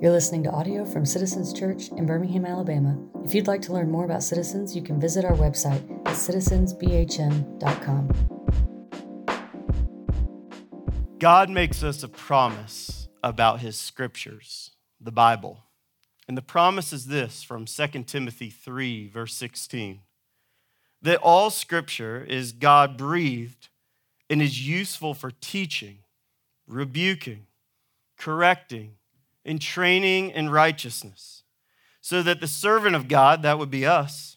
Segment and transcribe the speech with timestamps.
[0.00, 2.98] You're listening to audio from Citizens Church in Birmingham, Alabama.
[3.22, 8.08] If you'd like to learn more about Citizens, you can visit our website at citizensbhm.com.
[11.18, 15.64] God makes us a promise about his scriptures, the Bible.
[16.26, 20.00] And the promise is this from 2 Timothy 3, verse 16
[21.02, 23.68] that all scripture is God breathed
[24.30, 25.98] and is useful for teaching,
[26.66, 27.48] rebuking,
[28.16, 28.96] correcting,
[29.44, 31.44] and training in righteousness,
[32.00, 34.36] so that the servant of God, that would be us,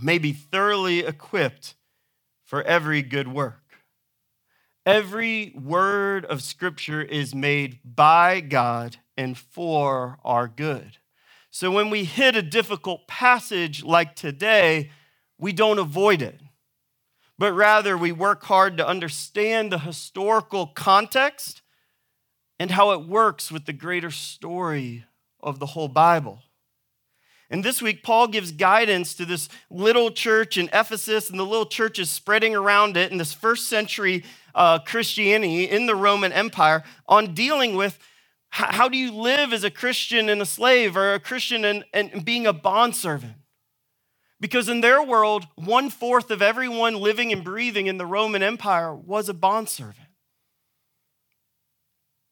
[0.00, 1.74] may be thoroughly equipped
[2.44, 3.60] for every good work.
[4.86, 10.98] Every word of Scripture is made by God and for our good.
[11.50, 14.90] So when we hit a difficult passage like today,
[15.38, 16.40] we don't avoid it,
[17.38, 21.62] but rather we work hard to understand the historical context
[22.58, 25.04] and how it works with the greater story
[25.40, 26.42] of the whole Bible.
[27.50, 31.66] And this week, Paul gives guidance to this little church in Ephesus, and the little
[31.66, 36.82] church is spreading around it in this first century uh, Christianity in the Roman Empire
[37.06, 37.98] on dealing with
[38.48, 42.24] how do you live as a Christian and a slave, or a Christian and, and
[42.24, 43.34] being a bondservant?
[44.40, 48.94] Because in their world, one fourth of everyone living and breathing in the Roman Empire
[48.94, 50.03] was a bondservant.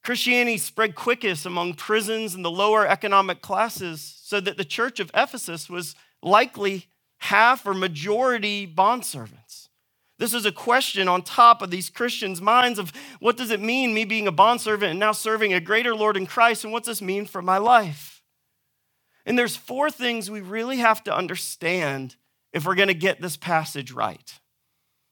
[0.03, 5.11] Christianity spread quickest among prisons and the lower economic classes, so that the church of
[5.14, 9.69] Ephesus was likely half or majority bondservants.
[10.19, 13.94] This is a question on top of these Christians' minds of what does it mean,
[13.94, 17.03] me being a bondservant and now serving a greater Lord in Christ, and what's this
[17.03, 18.22] mean for my life?
[19.25, 22.16] And there's four things we really have to understand
[22.53, 24.41] if we're going to get this passage right.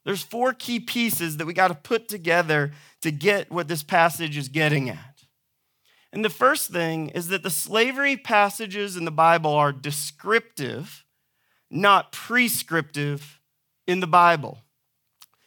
[0.05, 4.37] There's four key pieces that we got to put together to get what this passage
[4.37, 5.25] is getting at.
[6.13, 11.05] And the first thing is that the slavery passages in the Bible are descriptive,
[11.71, 13.41] not prescriptive
[13.87, 14.59] in the Bible.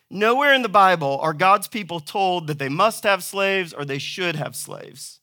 [0.09, 3.97] Nowhere in the Bible are God's people told that they must have slaves or they
[3.97, 5.19] should have slaves.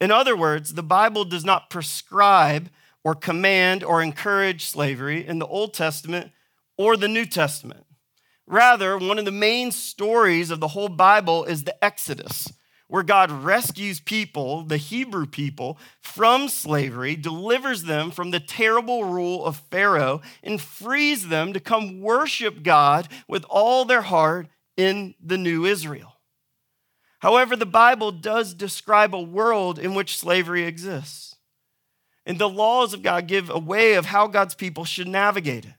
[0.00, 2.70] In other words, the Bible does not prescribe
[3.04, 6.30] or command or encourage slavery in the Old Testament
[6.76, 7.84] or the New Testament.
[8.46, 12.52] Rather, one of the main stories of the whole Bible is the Exodus,
[12.88, 19.44] where God rescues people, the Hebrew people, from slavery, delivers them from the terrible rule
[19.44, 25.38] of Pharaoh, and frees them to come worship God with all their heart in the
[25.38, 26.14] new Israel.
[27.20, 31.36] However, the Bible does describe a world in which slavery exists.
[32.26, 35.74] And the laws of God give a way of how God's people should navigate it.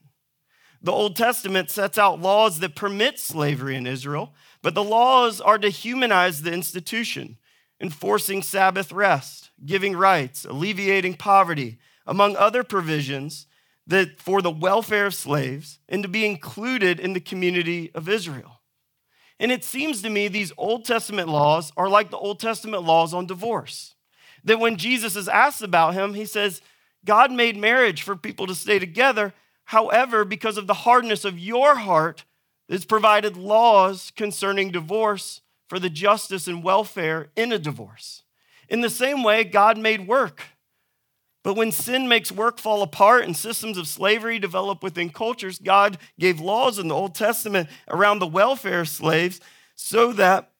[0.83, 5.57] The Old Testament sets out laws that permit slavery in Israel, but the laws are
[5.57, 7.37] to humanize the institution,
[7.79, 13.47] enforcing Sabbath rest, giving rights, alleviating poverty, among other provisions
[13.87, 18.59] that for the welfare of slaves and to be included in the community of Israel.
[19.39, 23.13] And it seems to me these Old Testament laws are like the Old Testament laws
[23.13, 23.95] on divorce.
[24.43, 26.61] That when Jesus is asked about him, he says,
[27.05, 29.33] God made marriage for people to stay together,
[29.65, 32.25] However, because of the hardness of your heart,
[32.67, 38.23] it's provided laws concerning divorce for the justice and welfare in a divorce.
[38.69, 40.43] In the same way, God made work.
[41.43, 45.97] But when sin makes work fall apart and systems of slavery develop within cultures, God
[46.17, 49.41] gave laws in the Old Testament around the welfare of slaves
[49.75, 50.51] so that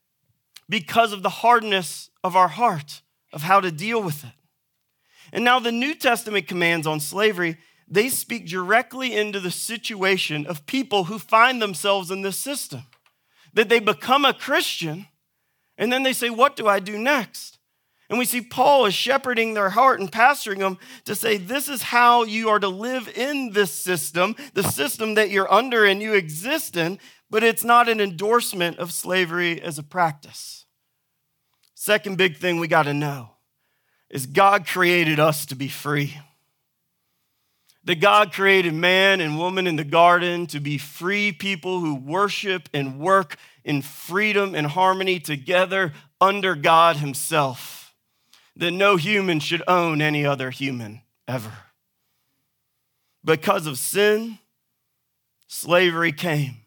[0.67, 4.31] because of the hardness of our heart, of how to deal with it.
[5.31, 7.57] And now the New Testament commands on slavery
[7.93, 12.83] they speak directly into the situation of people who find themselves in this system.
[13.53, 15.07] That they become a Christian
[15.77, 17.59] and then they say, What do I do next?
[18.09, 21.83] And we see Paul is shepherding their heart and pastoring them to say, This is
[21.83, 26.13] how you are to live in this system, the system that you're under and you
[26.13, 26.99] exist in,
[27.29, 30.65] but it's not an endorsement of slavery as a practice.
[31.75, 33.31] Second big thing we got to know
[34.09, 36.17] is God created us to be free
[37.85, 42.69] that God created man and woman in the garden to be free people who worship
[42.73, 47.93] and work in freedom and harmony together under God Himself.
[48.55, 51.51] That no human should own any other human ever.
[53.25, 54.37] Because of sin,
[55.47, 56.57] slavery came.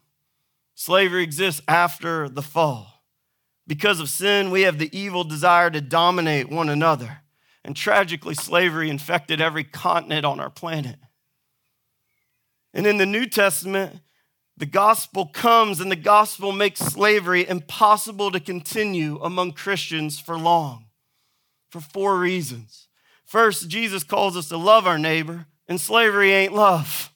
[0.75, 3.05] Slavery exists after the fall.
[3.67, 7.23] Because of sin, we have the evil desire to dominate one another.
[7.65, 10.97] And tragically, slavery infected every continent on our planet.
[12.77, 14.01] And in the New Testament,
[14.55, 20.85] the gospel comes and the gospel makes slavery impossible to continue among Christians for long,
[21.71, 22.89] for four reasons.
[23.25, 27.15] First, Jesus calls us to love our neighbor, and slavery ain't love.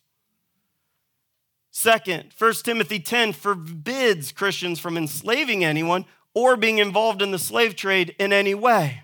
[1.71, 7.77] Second, 1 Timothy 10 forbids Christians from enslaving anyone or being involved in the slave
[7.77, 9.03] trade in any way.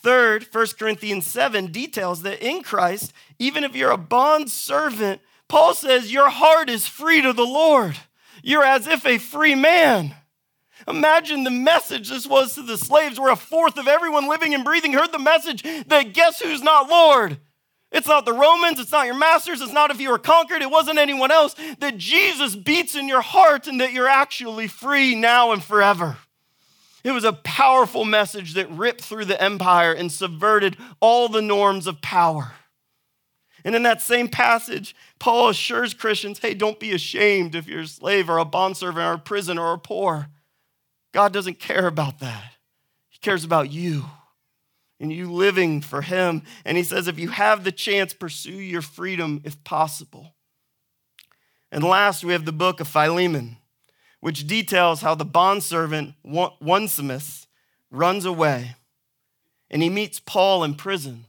[0.00, 5.74] Third, 1 Corinthians 7 details that in Christ, even if you're a bond servant, Paul
[5.74, 7.96] says your heart is free to the Lord.
[8.42, 10.14] You're as if a free man.
[10.86, 14.64] Imagine the message this was to the slaves, where a fourth of everyone living and
[14.64, 17.38] breathing heard the message that guess who's not Lord?
[17.90, 20.70] It's not the Romans, it's not your masters, it's not if you were conquered, it
[20.70, 21.56] wasn't anyone else.
[21.80, 26.18] That Jesus beats in your heart and that you're actually free now and forever.
[27.04, 31.86] It was a powerful message that ripped through the empire and subverted all the norms
[31.86, 32.52] of power.
[33.64, 37.86] And in that same passage, Paul assures Christians hey, don't be ashamed if you're a
[37.86, 40.28] slave or a bondservant or a prisoner or a poor.
[41.12, 42.54] God doesn't care about that,
[43.08, 44.04] He cares about you
[45.00, 46.42] and you living for Him.
[46.64, 50.34] And He says, if you have the chance, pursue your freedom if possible.
[51.70, 53.58] And last, we have the book of Philemon,
[54.20, 57.46] which details how the bondservant Onesimus
[57.90, 58.74] runs away
[59.70, 61.26] and he meets Paul in prison.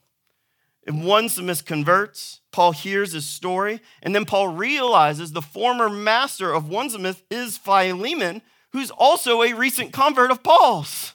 [0.87, 2.41] And Onesimus converts.
[2.51, 8.41] Paul hears his story, and then Paul realizes the former master of Onesimus is Philemon,
[8.71, 11.13] who's also a recent convert of Paul's.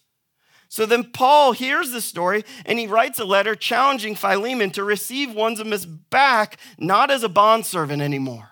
[0.69, 5.37] So then Paul hears the story and he writes a letter challenging Philemon to receive
[5.37, 8.51] Onesimus back, not as a bondservant anymore,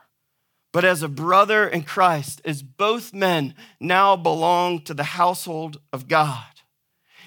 [0.72, 6.08] but as a brother in Christ, as both men now belong to the household of
[6.08, 6.44] God.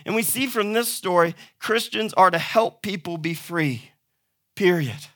[0.06, 3.92] And we see from this story, Christians are to help people be free,
[4.56, 5.08] period.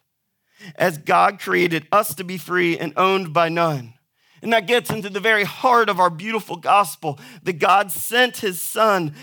[0.75, 3.93] As God created us to be free and owned by none.
[4.41, 8.61] And that gets into the very heart of our beautiful gospel that God sent his
[8.61, 9.13] son,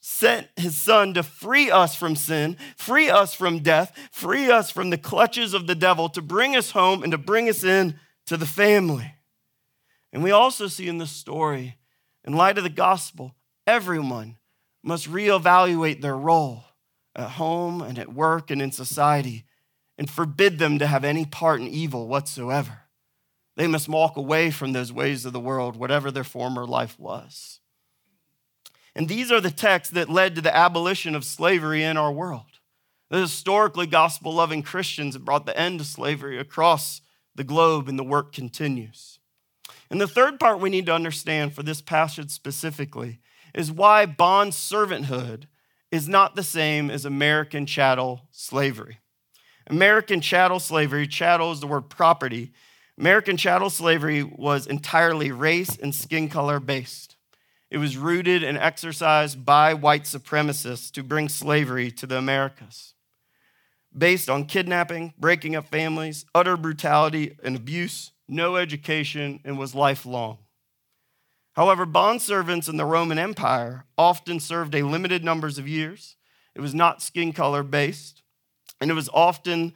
[0.00, 4.90] sent his son to free us from sin, free us from death, free us from
[4.90, 8.36] the clutches of the devil, to bring us home and to bring us in to
[8.36, 9.14] the family.
[10.12, 11.76] And we also see in this story,
[12.24, 13.34] in light of the gospel,
[13.66, 14.38] everyone
[14.82, 16.64] must reevaluate their role
[17.14, 19.44] at home and at work and in society
[19.96, 22.82] and forbid them to have any part in evil whatsoever.
[23.56, 27.60] They must walk away from those ways of the world, whatever their former life was.
[28.94, 32.60] And these are the texts that led to the abolition of slavery in our world.
[33.10, 37.00] The historically gospel loving Christians brought the end to slavery across
[37.38, 39.18] the globe, and the work continues.
[39.90, 43.20] And the third part we need to understand for this passage specifically
[43.54, 45.44] is why bond servanthood
[45.90, 48.98] is not the same as American chattel slavery.
[49.70, 52.52] American chattel slavery, chattel is the word property,
[52.98, 57.16] American chattel slavery was entirely race and skin color based.
[57.70, 62.94] It was rooted and exercised by white supremacists to bring slavery to the Americas.
[63.96, 70.38] Based on kidnapping, breaking up families, utter brutality and abuse, no education, and was lifelong.
[71.54, 76.16] However, bondservants in the Roman Empire often served a limited numbers of years.
[76.54, 78.22] It was not skin color based,
[78.80, 79.72] and it was often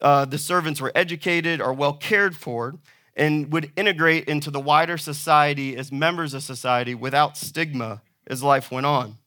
[0.00, 2.78] uh, the servants were educated or well cared for
[3.16, 8.70] and would integrate into the wider society as members of society without stigma as life
[8.70, 9.18] went on.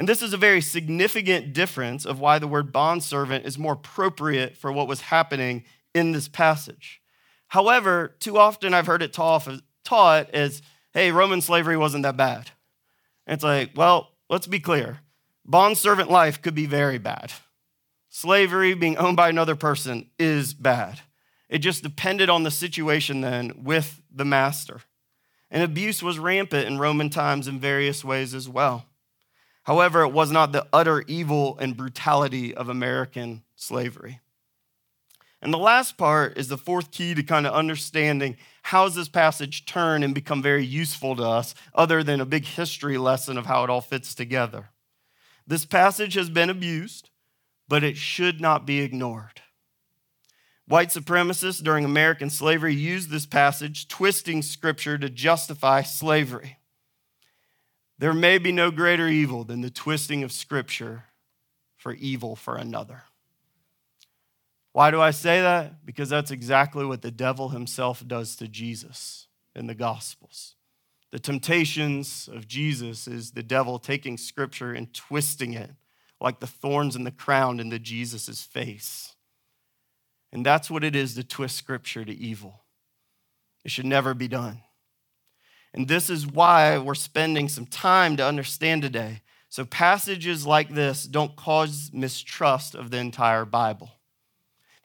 [0.00, 4.56] And this is a very significant difference of why the word bondservant is more appropriate
[4.56, 5.62] for what was happening
[5.94, 7.02] in this passage.
[7.48, 10.62] However, too often I've heard it taught as,
[10.94, 12.50] hey, Roman slavery wasn't that bad.
[13.26, 15.00] And it's like, well, let's be clear.
[15.44, 17.34] Bondservant life could be very bad.
[18.08, 21.00] Slavery, being owned by another person, is bad.
[21.50, 24.80] It just depended on the situation then with the master.
[25.50, 28.86] And abuse was rampant in Roman times in various ways as well.
[29.64, 34.20] However, it was not the utter evil and brutality of American slavery.
[35.42, 39.08] And the last part is the fourth key to kind of understanding how does this
[39.08, 43.46] passage turn and become very useful to us, other than a big history lesson of
[43.46, 44.70] how it all fits together.
[45.46, 47.10] This passage has been abused
[47.70, 49.42] but it should not be ignored.
[50.66, 56.58] White supremacists during American slavery used this passage, twisting scripture to justify slavery.
[58.00, 61.04] There may be no greater evil than the twisting of scripture
[61.76, 63.02] for evil for another.
[64.72, 65.84] Why do I say that?
[65.84, 70.54] Because that's exactly what the devil himself does to Jesus in the Gospels.
[71.12, 75.72] The temptations of Jesus is the devil taking scripture and twisting it
[76.22, 79.14] like the thorns in the crown into Jesus' face.
[80.32, 82.62] And that's what it is to twist scripture to evil.
[83.62, 84.62] It should never be done.
[85.72, 91.04] And this is why we're spending some time to understand today So, passages like this
[91.04, 93.90] don't cause mistrust of the entire Bible.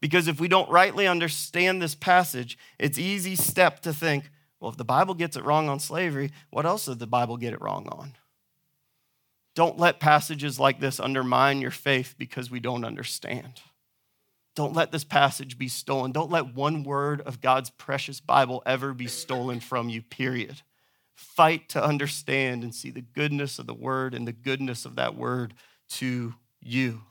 [0.02, 4.78] Because if we don't rightly understand this passage, it's easy step to think, well, if
[4.78, 7.88] the Bible gets it wrong on slavery, what else did the Bible get it wrong
[7.92, 8.14] on?
[9.56, 13.62] Don't let passages like this undermine your faith because we don't understand.
[14.56, 16.12] Don't let this passage be stolen.
[16.12, 20.62] Don't let one word of God's precious Bible ever be stolen from you, period.
[21.16, 25.16] Fight to understand and see the goodness of the word and the goodness of that
[25.16, 25.54] word
[25.90, 27.02] to you.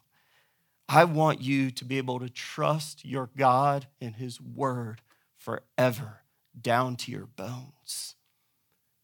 [0.89, 5.01] I want you to be able to trust your God and his word
[5.39, 6.21] forever
[6.61, 8.15] down to your bones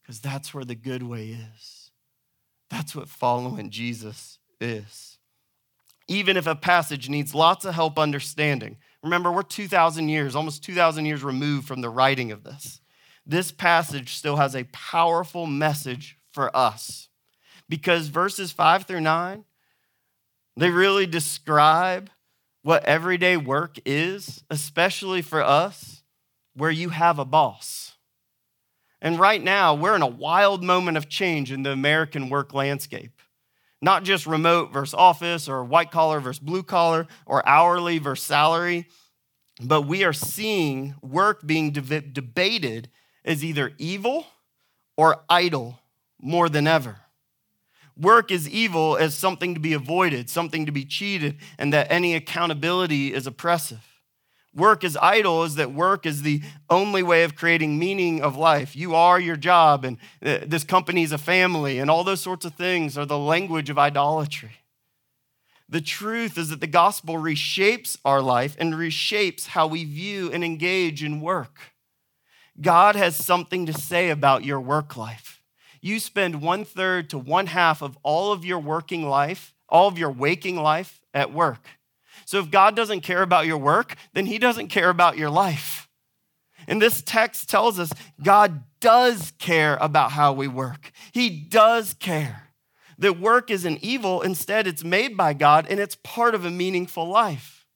[0.00, 1.90] because that's where the good way is.
[2.68, 5.18] That's what following Jesus is
[6.10, 8.76] even if a passage needs lots of help understanding.
[9.04, 12.80] Remember, we're 2,000 years, almost 2,000 years removed from the writing of this.
[13.26, 17.08] This passage still has a powerful message for us
[17.68, 19.44] because verses 5 through 9,
[20.56, 22.10] they really describe
[22.62, 26.02] what everyday work is, especially for us,
[26.54, 27.92] where you have a boss.
[29.00, 33.20] And right now, we're in a wild moment of change in the American work landscape
[33.82, 38.86] not just remote versus office or white collar versus blue collar or hourly versus salary,
[39.62, 42.90] but we are seeing work being de- debated
[43.24, 44.26] as either evil
[44.96, 45.80] or idle
[46.20, 46.96] more than ever.
[47.96, 52.14] Work is evil as something to be avoided, something to be cheated, and that any
[52.14, 53.86] accountability is oppressive.
[54.54, 58.74] Work is idle is that work is the only way of creating meaning of life.
[58.74, 62.44] You are your job, and uh, this company is a family, and all those sorts
[62.44, 64.56] of things are the language of idolatry.
[65.68, 70.42] The truth is that the gospel reshapes our life and reshapes how we view and
[70.42, 71.60] engage in work.
[72.60, 75.42] God has something to say about your work life.
[75.80, 79.98] You spend one third to one half of all of your working life, all of
[79.98, 81.68] your waking life at work.
[82.26, 85.88] So if God doesn't care about your work, then he doesn't care about your life.
[86.68, 90.92] And this text tells us God does care about how we work.
[91.12, 92.48] He does care.
[92.98, 97.08] That work isn't evil, instead, it's made by God and it's part of a meaningful
[97.08, 97.66] life.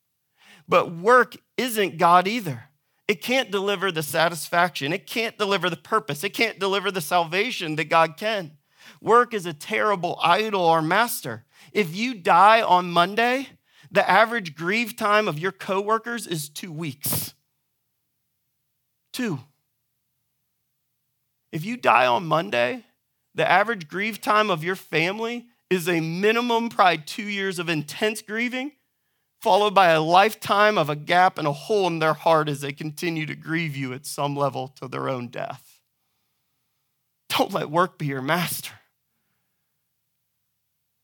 [0.68, 2.64] But work isn't God either.
[3.06, 7.76] It can't deliver the satisfaction, it can't deliver the purpose, it can't deliver the salvation
[7.76, 8.52] that God can.
[9.00, 11.44] Work is a terrible idol or master.
[11.72, 13.48] If you die on Monday,
[13.90, 17.34] the average grieve time of your coworkers is two weeks.
[19.12, 19.40] Two.
[21.52, 22.84] If you die on Monday,
[23.34, 28.22] the average grieve time of your family is a minimum, probably two years of intense
[28.22, 28.72] grieving,
[29.44, 32.72] followed by a lifetime of a gap and a hole in their heart as they
[32.72, 35.82] continue to grieve you at some level to their own death.
[37.28, 38.72] Don't let work be your master,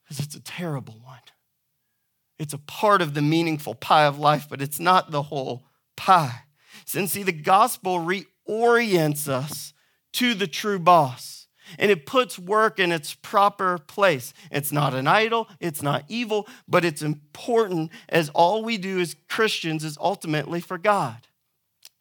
[0.03, 1.19] because it's a terrible one.
[2.39, 5.67] It's a part of the meaningful pie of life, but it's not the whole
[5.99, 6.45] pie.
[6.87, 9.75] Since, see, the gospel reorients us
[10.15, 11.40] to the true boss
[11.79, 14.33] and it puts work in its proper place.
[14.51, 19.17] It's not an idol, it's not evil, but it's important as all we do as
[19.29, 21.27] Christians is ultimately for God.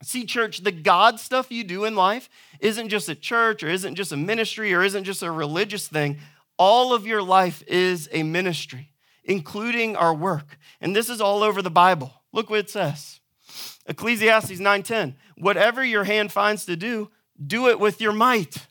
[0.02, 3.96] See, church, the God stuff you do in life isn't just a church or isn't
[3.96, 6.20] just a ministry or isn't just a religious thing.
[6.58, 8.90] All of your life is a ministry
[9.30, 10.58] including our work.
[10.82, 12.12] And this is all over the Bible.
[12.34, 13.20] Look what it says.
[13.86, 15.16] Ecclesiastes 9:10.
[15.38, 17.12] Whatever your hand finds to do,
[17.46, 18.68] do it with your might.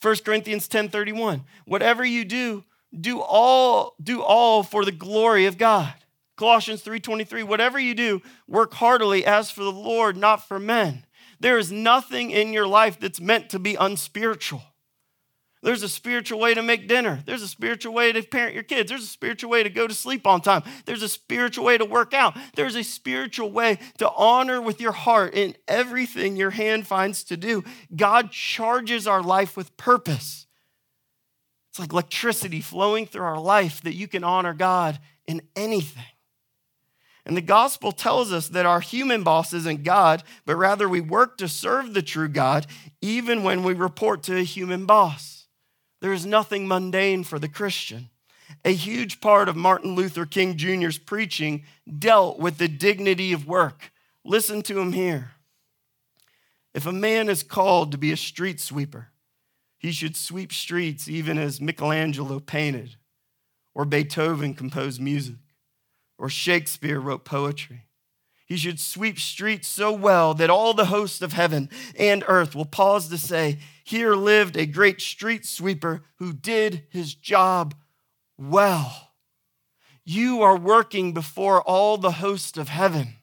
[0.00, 1.44] 1 Corinthians 10:31.
[1.64, 2.64] Whatever you do,
[2.98, 5.94] do all do all for the glory of God.
[6.36, 7.42] Colossians 3:23.
[7.42, 11.04] Whatever you do, work heartily as for the Lord, not for men.
[11.38, 14.62] There is nothing in your life that's meant to be unspiritual.
[15.62, 17.22] There's a spiritual way to make dinner.
[17.26, 18.88] There's a spiritual way to parent your kids.
[18.88, 20.62] There's a spiritual way to go to sleep on time.
[20.86, 22.34] There's a spiritual way to work out.
[22.56, 27.36] There's a spiritual way to honor with your heart in everything your hand finds to
[27.36, 27.62] do.
[27.94, 30.46] God charges our life with purpose.
[31.70, 36.04] It's like electricity flowing through our life that you can honor God in anything.
[37.26, 41.36] And the gospel tells us that our human boss isn't God, but rather we work
[41.36, 42.66] to serve the true God
[43.02, 45.39] even when we report to a human boss.
[46.00, 48.10] There is nothing mundane for the Christian.
[48.64, 51.64] A huge part of Martin Luther King Jr.'s preaching
[51.98, 53.92] dealt with the dignity of work.
[54.24, 55.32] Listen to him here.
[56.74, 59.08] If a man is called to be a street sweeper,
[59.78, 62.96] he should sweep streets even as Michelangelo painted,
[63.74, 65.36] or Beethoven composed music,
[66.18, 67.86] or Shakespeare wrote poetry.
[68.50, 72.64] He should sweep streets so well that all the hosts of heaven and earth will
[72.64, 77.76] pause to say, Here lived a great street sweeper who did his job
[78.36, 79.12] well.
[80.04, 83.18] You are working before all the hosts of heaven.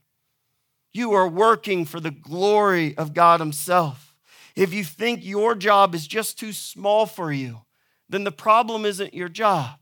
[0.94, 4.16] You are working for the glory of God Himself.
[4.56, 7.64] If you think your job is just too small for you,
[8.08, 9.78] then the problem isn't your job.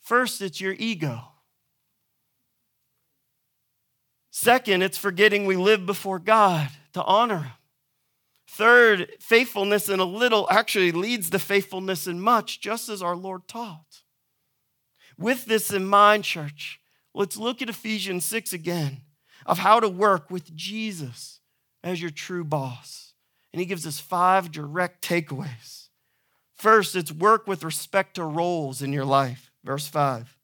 [0.00, 1.31] First, it's your ego.
[4.34, 7.52] Second, it's forgetting we live before God to honor Him.
[8.48, 13.46] Third, faithfulness in a little actually leads to faithfulness in much, just as our Lord
[13.46, 14.02] taught.
[15.18, 16.80] With this in mind, church,
[17.14, 19.02] let's look at Ephesians 6 again
[19.44, 21.40] of how to work with Jesus
[21.84, 23.12] as your true boss.
[23.52, 25.88] And he gives us five direct takeaways.
[26.54, 29.50] First, it's work with respect to roles in your life.
[29.62, 30.38] Verse 5.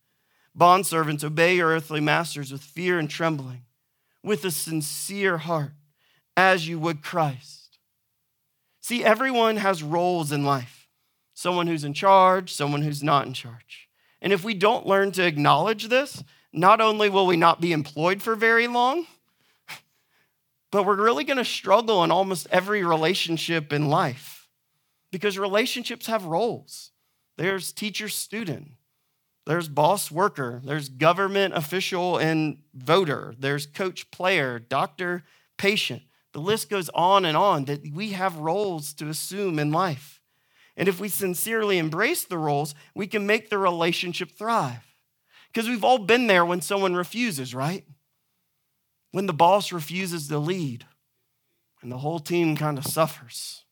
[0.56, 3.62] Bondservants, obey your earthly masters with fear and trembling,
[4.28, 5.72] with a sincere heart,
[6.36, 7.58] as you would Christ
[8.88, 10.88] See, everyone has roles in life
[11.34, 13.86] someone who's in charge, someone who's not in charge.
[14.22, 18.22] And if we don't learn to acknowledge this, not only will we not be employed
[18.22, 19.06] for very long,
[20.72, 24.48] but we're really going to struggle in almost every relationship in life
[25.12, 26.90] because relationships have roles.
[27.36, 28.70] There's teacher student,
[29.48, 35.24] there's boss worker, there's government official and voter, there's coach player, doctor
[35.56, 36.02] patient.
[36.34, 40.20] The list goes on and on that we have roles to assume in life.
[40.76, 44.94] And if we sincerely embrace the roles, we can make the relationship thrive.
[45.50, 47.86] Because we've all been there when someone refuses, right?
[49.12, 50.84] When the boss refuses to lead
[51.80, 53.64] and the whole team kind of suffers.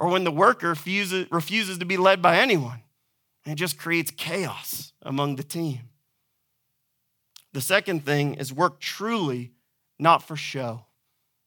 [0.00, 2.82] Or when the worker refuses, refuses to be led by anyone
[3.44, 5.80] and it just creates chaos among the team.
[7.52, 9.52] The second thing is work truly,
[9.98, 10.86] not for show.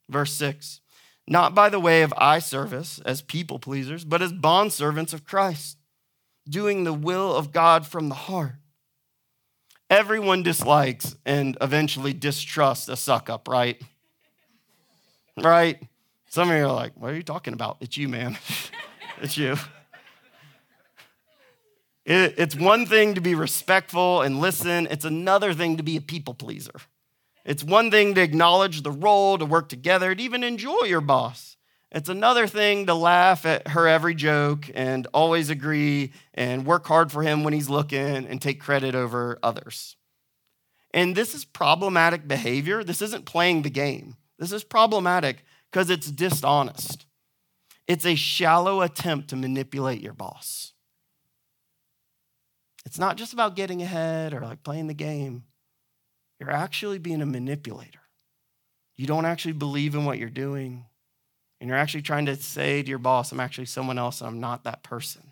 [0.10, 0.82] Verse 6
[1.28, 5.78] Not by the way of eye service as people pleasers, but as bondservants of Christ,
[6.48, 8.56] doing the will of God from the heart.
[9.90, 13.82] Everyone dislikes and eventually distrusts a suck up, right?
[15.38, 15.82] Right?
[16.30, 17.78] Some of you are like, what are you talking about?
[17.80, 18.38] It's you, man.
[19.22, 19.56] it's you.
[22.06, 26.02] It, it's one thing to be respectful and listen, it's another thing to be a
[26.02, 26.76] people pleaser.
[27.46, 31.58] It's one thing to acknowledge the role, to work together, to even enjoy your boss.
[31.92, 37.12] It's another thing to laugh at her every joke and always agree and work hard
[37.12, 39.96] for him when he's looking and take credit over others.
[40.92, 42.84] And this is problematic behavior.
[42.84, 44.16] This isn't playing the game.
[44.40, 47.06] This is problematic because it's dishonest.
[47.88, 50.73] It's a shallow attempt to manipulate your boss.
[52.86, 55.44] It's not just about getting ahead or like playing the game.
[56.40, 58.00] You're actually being a manipulator.
[58.96, 60.86] You don't actually believe in what you're doing.
[61.60, 64.40] And you're actually trying to say to your boss, I'm actually someone else and I'm
[64.40, 65.32] not that person.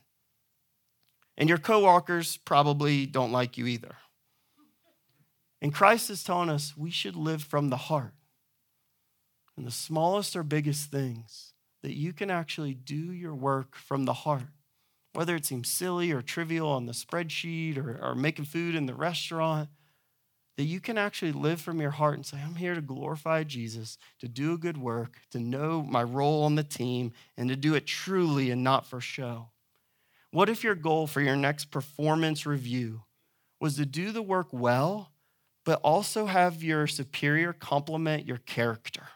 [1.37, 3.95] And your coworkers probably don't like you either.
[5.61, 8.13] And Christ is telling us we should live from the heart.
[9.57, 14.13] And the smallest or biggest things, that you can actually do your work from the
[14.13, 14.47] heart.
[15.13, 18.93] Whether it seems silly or trivial on the spreadsheet or, or making food in the
[18.93, 19.69] restaurant,
[20.57, 23.97] that you can actually live from your heart and say, I'm here to glorify Jesus,
[24.19, 27.73] to do a good work, to know my role on the team, and to do
[27.73, 29.49] it truly and not for show.
[30.31, 33.01] What if your goal for your next performance review
[33.59, 35.11] was to do the work well,
[35.65, 39.07] but also have your superior compliment your character?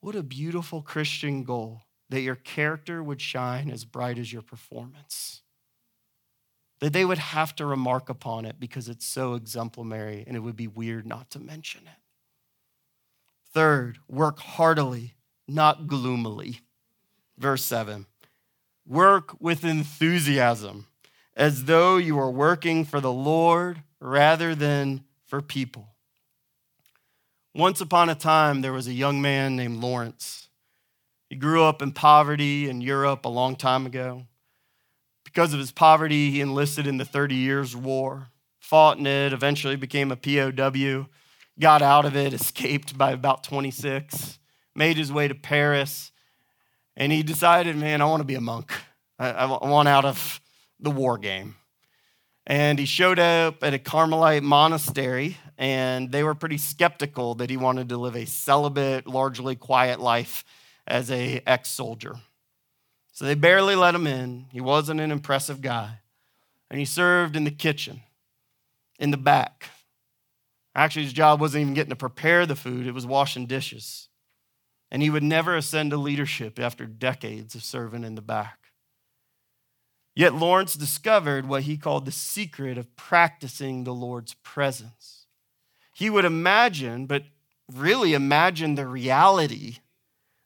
[0.00, 1.82] What a beautiful Christian goal
[2.14, 5.42] that your character would shine as bright as your performance
[6.78, 10.54] that they would have to remark upon it because it's so exemplary and it would
[10.54, 11.98] be weird not to mention it.
[13.52, 15.14] Third, work heartily,
[15.48, 16.60] not gloomily.
[17.36, 18.06] Verse 7
[18.86, 20.86] Work with enthusiasm,
[21.34, 25.88] as though you are working for the Lord rather than for people.
[27.54, 30.48] Once upon a time, there was a young man named Lawrence.
[31.28, 34.26] He grew up in poverty in Europe a long time ago.
[35.24, 38.28] Because of his poverty, he enlisted in the 30 Years' War,
[38.60, 41.06] fought in it, eventually became a POW,
[41.58, 44.38] got out of it, escaped by about 26,
[44.74, 46.12] made his way to Paris,
[46.96, 48.72] and he decided, man, I want to be a monk.
[49.18, 50.40] I, I want out of
[50.78, 51.56] the war game.
[52.46, 57.56] And he showed up at a Carmelite monastery, and they were pretty skeptical that he
[57.56, 60.44] wanted to live a celibate, largely quiet life
[60.86, 62.16] as a ex-soldier.
[63.12, 64.46] So they barely let him in.
[64.50, 66.00] He wasn't an impressive guy.
[66.70, 68.02] And he served in the kitchen,
[68.98, 69.70] in the back.
[70.74, 74.08] Actually, his job wasn't even getting to prepare the food, it was washing dishes.
[74.90, 78.58] And he would never ascend to leadership after decades of serving in the back.
[80.16, 85.26] Yet Lawrence discovered what he called the secret of practicing the Lord's presence.
[85.94, 87.24] He would imagine, but
[87.72, 89.78] really imagine the reality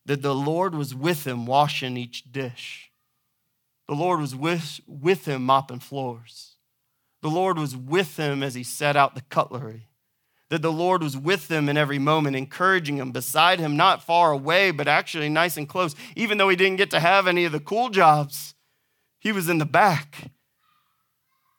[0.09, 2.90] that the Lord was with him washing each dish.
[3.87, 6.57] The Lord was with, with him mopping floors.
[7.21, 9.88] The Lord was with him as he set out the cutlery.
[10.49, 14.33] That the Lord was with him in every moment, encouraging him, beside him, not far
[14.33, 15.94] away, but actually nice and close.
[16.16, 18.55] Even though he didn't get to have any of the cool jobs,
[19.18, 20.31] he was in the back.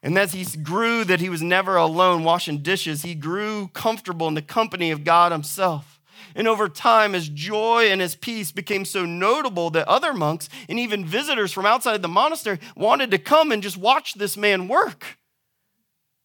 [0.01, 4.33] And as he grew, that he was never alone washing dishes, he grew comfortable in
[4.33, 5.98] the company of God himself.
[6.35, 10.79] And over time, his joy and his peace became so notable that other monks and
[10.79, 15.17] even visitors from outside the monastery wanted to come and just watch this man work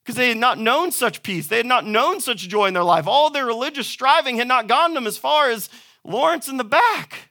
[0.04, 1.46] because they had not known such peace.
[1.46, 3.06] They had not known such joy in their life.
[3.06, 5.70] All their religious striving had not gotten them as far as
[6.04, 7.30] Lawrence in the back.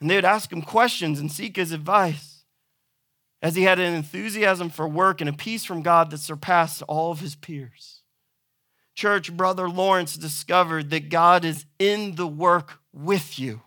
[0.00, 2.44] And they would ask him questions and seek his advice
[3.42, 7.12] as he had an enthusiasm for work and a peace from God that surpassed all
[7.12, 8.01] of his peers.
[8.94, 13.62] Church, Brother Lawrence discovered that God is in the work with you.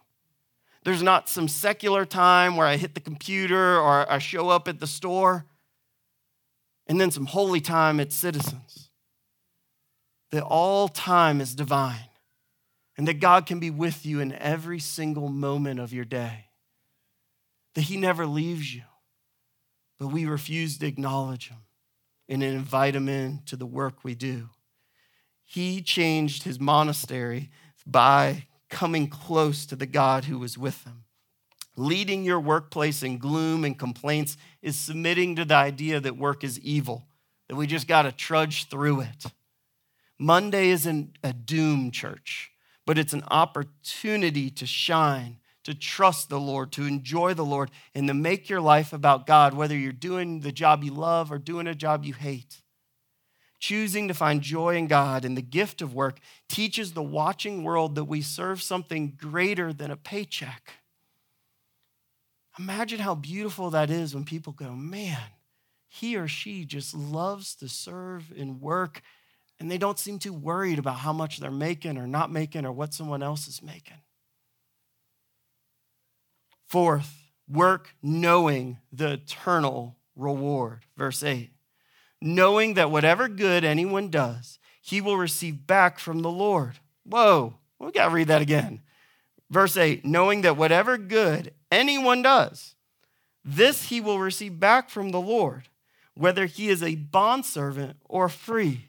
[0.83, 4.79] There's not some secular time where I hit the computer or I show up at
[4.79, 5.45] the store
[6.88, 8.91] and then some holy time at citizens.
[10.29, 12.09] That all time is divine
[12.97, 16.45] and that God can be with you in every single moment of your day.
[17.73, 18.83] That He never leaves you,
[19.99, 21.59] but we refuse to acknowledge Him
[22.29, 24.49] and invite Him in to the work we do.
[25.45, 27.51] He changed his monastery
[27.86, 31.03] by coming close to the God who was with him.
[31.77, 36.60] Leading your workplace in gloom and complaints is submitting to the idea that work is
[36.60, 37.05] evil,
[37.47, 39.25] that we just got to trudge through it.
[40.17, 42.51] Monday isn't a doom, church,
[42.86, 48.08] but it's an opportunity to shine, to trust the Lord, to enjoy the Lord, and
[48.08, 51.67] to make your life about God, whether you're doing the job you love or doing
[51.67, 52.62] a job you hate.
[53.67, 57.95] Choosing to find joy in God and the gift of work teaches the watching world
[57.95, 60.73] that we serve something greater than a paycheck.
[62.60, 65.17] Imagine how beautiful that is when people go, man,
[65.88, 69.01] he or she just loves to serve and work,
[69.60, 72.71] and they don't seem too worried about how much they're making or not making or
[72.71, 73.97] what someone else is making.
[76.67, 80.86] Fourth, work knowing the eternal reward.
[80.95, 81.54] Verse 8
[82.25, 86.73] knowing that whatever good anyone does, he will receive back from the Lord.
[87.03, 88.81] Whoa, we got to read that again.
[89.49, 92.75] Verse 8 knowing that whatever good anyone does,
[93.43, 95.69] this he will receive back from the Lord,
[96.15, 98.88] whether he is a bondservant or free.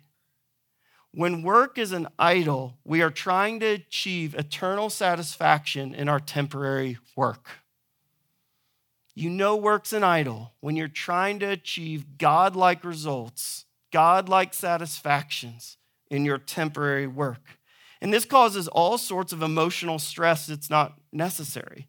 [1.13, 6.99] When work is an idol, we are trying to achieve eternal satisfaction in our temporary
[7.15, 7.49] work.
[9.19, 15.79] You know work's an idol when you're trying to achieve God-like results, God-like satisfactions
[16.11, 17.59] in your temporary work.
[18.03, 21.89] And this causes all sorts of emotional stress that's not necessary.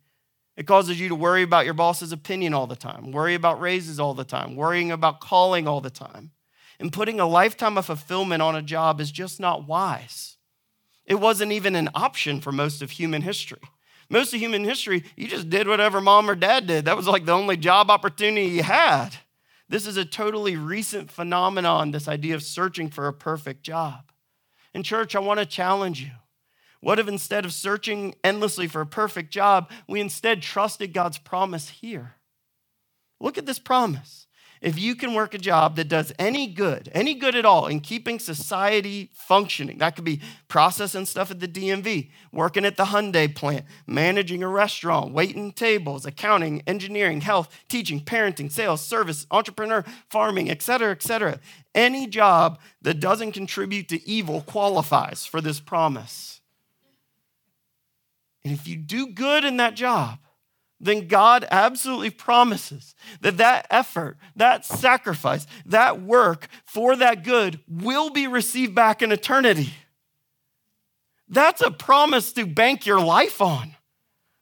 [0.55, 3.99] It causes you to worry about your boss's opinion all the time, worry about raises
[3.99, 6.31] all the time, worrying about calling all the time.
[6.79, 10.37] And putting a lifetime of fulfillment on a job is just not wise.
[11.05, 13.59] It wasn't even an option for most of human history.
[14.09, 16.85] Most of human history, you just did whatever mom or dad did.
[16.85, 19.09] That was like the only job opportunity you had.
[19.69, 24.11] This is a totally recent phenomenon, this idea of searching for a perfect job.
[24.73, 26.11] In church, I want to challenge you.
[26.79, 31.69] What if instead of searching endlessly for a perfect job, we instead trusted God's promise
[31.69, 32.15] here?
[33.19, 34.26] Look at this promise
[34.67, 37.79] if you can work a job that does any good, any good at all in
[37.79, 43.33] keeping society functioning, that could be processing stuff at the DMV, working at the Hyundai
[43.33, 50.51] plant, managing a restaurant, waiting tables, accounting, engineering, health, teaching, parenting, sales, service, entrepreneur, farming,
[50.51, 51.39] etc., etc.
[51.73, 56.41] Any job that doesn't contribute to evil qualifies for this promise.
[58.43, 60.19] And if you do good in that job,
[60.79, 68.09] then God absolutely promises that that effort, that sacrifice, that work for that good will
[68.09, 69.73] be received back in eternity.
[71.27, 73.75] That's a promise to bank your life on.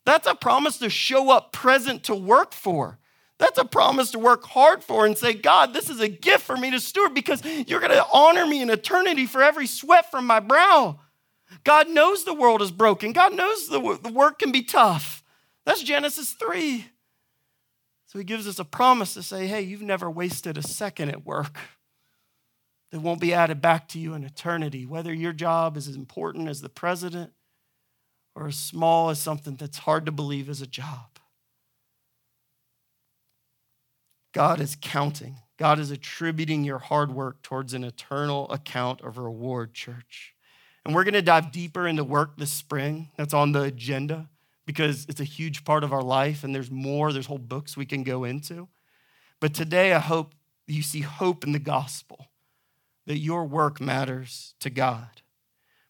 [0.05, 2.99] That's a promise to show up present to work for.
[3.37, 6.55] That's a promise to work hard for and say, God, this is a gift for
[6.55, 10.27] me to steward because you're going to honor me in eternity for every sweat from
[10.27, 10.99] my brow.
[11.63, 13.11] God knows the world is broken.
[13.11, 15.23] God knows the, the work can be tough.
[15.65, 16.85] That's Genesis 3.
[18.05, 21.25] So he gives us a promise to say, hey, you've never wasted a second at
[21.25, 21.57] work
[22.91, 26.47] that won't be added back to you in eternity, whether your job is as important
[26.47, 27.33] as the president
[28.35, 31.19] or as small as something that's hard to believe is a job.
[34.33, 35.37] God is counting.
[35.57, 40.35] God is attributing your hard work towards an eternal account of reward, church.
[40.85, 43.09] And we're going to dive deeper into work this spring.
[43.17, 44.29] That's on the agenda
[44.65, 47.85] because it's a huge part of our life and there's more, there's whole books we
[47.85, 48.67] can go into.
[49.39, 50.33] But today, I hope
[50.67, 52.27] you see hope in the gospel
[53.05, 55.21] that your work matters to God.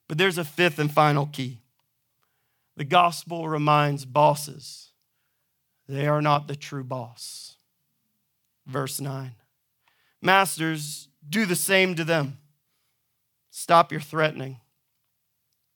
[0.07, 1.61] But there's a fifth and final key.
[2.75, 4.91] The gospel reminds bosses
[5.87, 7.55] they are not the true boss.
[8.65, 9.35] Verse 9
[10.21, 12.39] Masters, do the same to them.
[13.51, 14.59] Stop your threatening,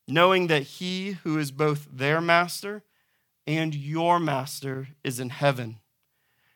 [0.08, 2.84] knowing that he who is both their master
[3.50, 5.80] and your master is in heaven,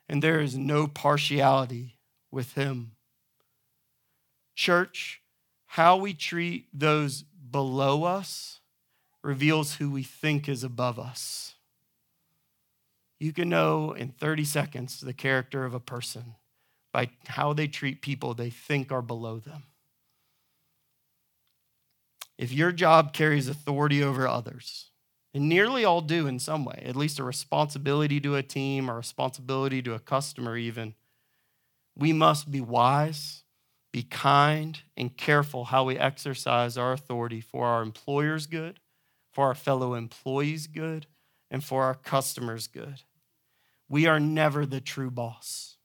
[0.07, 1.97] and there is no partiality
[2.29, 2.91] with him.
[4.53, 5.19] Church,
[5.65, 8.59] how we treat those below us
[9.23, 11.55] reveals who we think is above us.
[13.19, 16.35] You can know in 30 seconds the character of a person
[16.91, 19.63] by how they treat people they think are below them.
[22.37, 24.91] If your job carries authority over others,
[25.33, 28.93] and nearly all do in some way, at least a responsibility to a team a
[28.93, 30.93] responsibility to a customer, even,
[31.95, 33.43] we must be wise
[33.93, 38.79] be kind and careful how we exercise our authority for our employer's good,
[39.31, 41.05] for our fellow employees' good,
[41.51, 43.03] and for our customers' good.
[43.87, 45.77] We are never the true boss.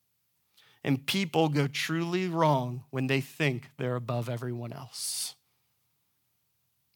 [0.82, 5.34] And people go truly wrong when they think they're above everyone else.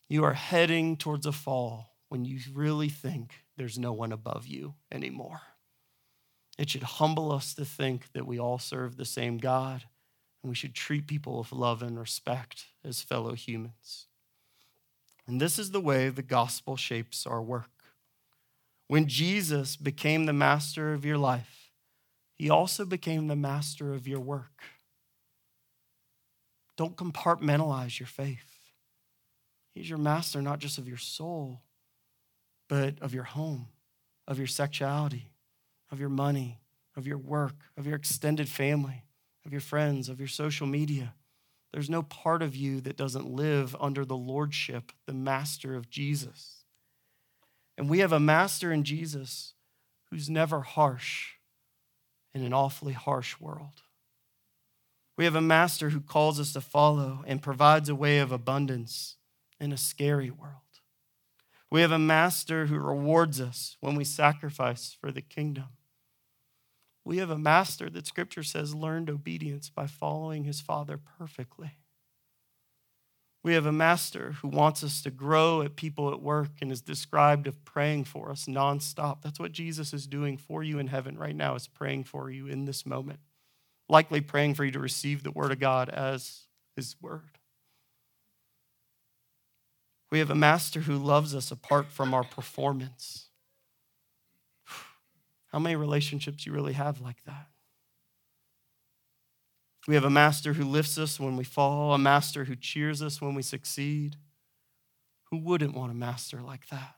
[0.09, 4.75] You are heading towards a fall when you really think there's no one above you
[4.93, 5.41] anymore.
[6.59, 9.85] It should humble us to think that we all serve the same God
[10.43, 14.09] and we should treat people with love and respect as fellow humans.
[15.27, 17.71] And this is the way the gospel shapes our work.
[18.89, 21.71] When Jesus became the master of your life,
[22.35, 24.65] he also became the master of your work.
[26.77, 28.59] Don't compartmentalize your faith.
[29.75, 31.63] He's your master, not just of your soul,
[32.73, 33.67] but of your home,
[34.27, 35.31] of your sexuality,
[35.91, 36.59] of your money,
[36.97, 39.05] of your work, of your extended family
[39.45, 41.15] of your friends, of your social media.
[41.73, 46.65] There's no part of you that doesn't live under the lordship, the master of Jesus.
[47.77, 49.55] And we have a master in Jesus
[50.11, 51.33] who's never harsh
[52.35, 53.83] in an awfully harsh world.
[55.17, 59.17] We have a master who calls us to follow and provides a way of abundance
[59.59, 60.57] in a scary world.
[61.73, 65.69] We have a master who rewards us when we sacrifice for the kingdom.
[67.03, 71.79] We have a master that scripture says learned obedience by following his father perfectly.
[73.43, 76.83] We have a master who wants us to grow at people at work and is
[76.83, 79.23] described of praying for us nonstop.
[79.23, 82.49] That's what Jesus is doing for you in heaven right now, is praying for you
[82.49, 83.21] in this moment.
[83.89, 87.39] Likely praying for you to receive the word of God as his word.
[90.13, 93.31] We have a master who loves us apart from our performance.
[95.51, 97.47] How many relationships you really have like that?
[99.89, 103.23] We have a master who lifts us when we fall, a master who cheers us
[103.23, 104.17] when we succeed.
[105.31, 106.97] Who wouldn't want a master like that?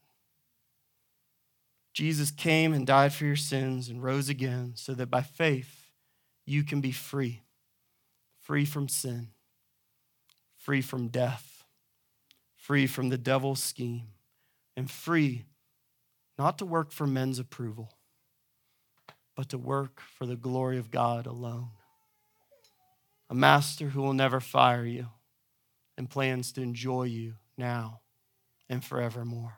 [1.93, 5.93] Jesus came and died for your sins and rose again so that by faith
[6.45, 7.43] you can be free
[8.41, 9.29] free from sin,
[10.59, 11.54] free from death,
[12.65, 14.09] free from the devil's scheme,
[14.77, 15.45] and free
[16.39, 17.93] not to work for men's approval
[19.35, 21.71] but to work for the glory of God alone.
[23.31, 25.09] A master who will never fire you
[25.97, 28.01] and plans to enjoy you now
[28.69, 29.55] and forevermore.